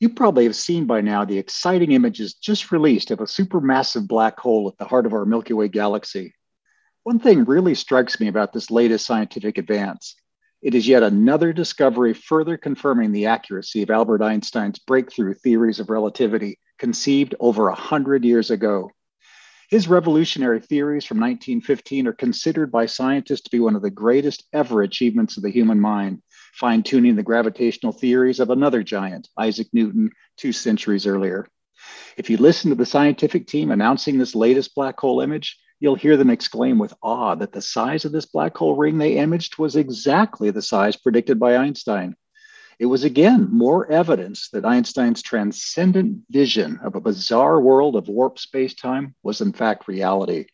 [0.00, 4.40] You probably have seen by now the exciting images just released of a supermassive black
[4.40, 6.34] hole at the heart of our Milky Way galaxy.
[7.02, 10.16] One thing really strikes me about this latest scientific advance.
[10.62, 15.90] It is yet another discovery further confirming the accuracy of Albert Einstein's breakthrough theories of
[15.90, 18.90] relativity, conceived over a hundred years ago.
[19.68, 24.44] His revolutionary theories from 1915 are considered by scientists to be one of the greatest
[24.52, 29.68] ever achievements of the human mind, fine tuning the gravitational theories of another giant, Isaac
[29.72, 31.46] Newton, two centuries earlier.
[32.16, 36.16] If you listen to the scientific team announcing this latest black hole image, you'll hear
[36.16, 39.76] them exclaim with awe that the size of this black hole ring they imaged was
[39.76, 42.14] exactly the size predicted by Einstein.
[42.78, 48.40] It was again more evidence that Einstein's transcendent vision of a bizarre world of warped
[48.40, 50.46] space time was in fact reality.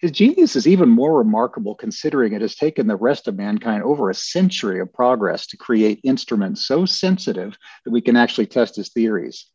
[0.00, 4.08] His genius is even more remarkable considering it has taken the rest of mankind over
[4.08, 8.90] a century of progress to create instruments so sensitive that we can actually test his
[8.90, 9.46] theories.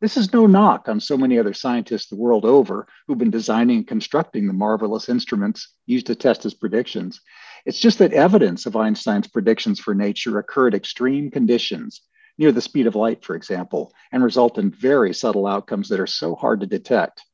[0.00, 3.78] This is no knock on so many other scientists the world over who've been designing
[3.78, 7.20] and constructing the marvelous instruments used to test his predictions.
[7.66, 12.02] It's just that evidence of Einstein's predictions for nature occur at extreme conditions,
[12.38, 16.06] near the speed of light, for example, and result in very subtle outcomes that are
[16.06, 17.24] so hard to detect.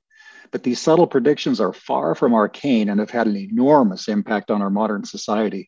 [0.54, 4.62] But these subtle predictions are far from arcane and have had an enormous impact on
[4.62, 5.66] our modern society.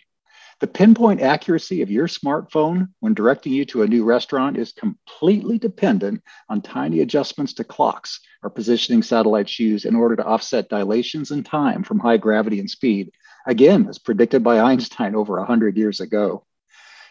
[0.60, 5.58] The pinpoint accuracy of your smartphone when directing you to a new restaurant is completely
[5.58, 11.32] dependent on tiny adjustments to clocks or positioning satellites used in order to offset dilations
[11.32, 13.10] in time from high gravity and speed,
[13.44, 16.46] again, as predicted by Einstein over 100 years ago.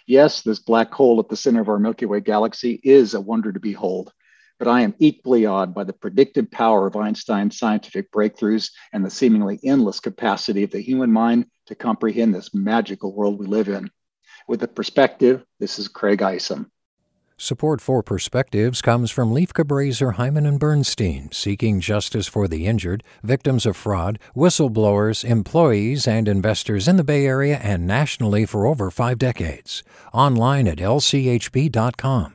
[0.08, 3.52] Yes, this black hole at the center of our Milky Way galaxy is a wonder
[3.52, 4.14] to behold
[4.58, 9.10] but I am equally awed by the predictive power of Einstein's scientific breakthroughs and the
[9.10, 13.90] seemingly endless capacity of the human mind to comprehend this magical world we live in.
[14.48, 16.72] With a perspective, this is Craig Isom.
[17.38, 23.04] Support for Perspectives comes from Lieff Cabraser, Heimann and Bernstein, seeking justice for the injured,
[23.24, 28.90] victims of fraud, whistleblowers, employees, and investors in the Bay Area and nationally for over
[28.90, 29.84] five decades.
[30.14, 32.35] Online at lchb.com.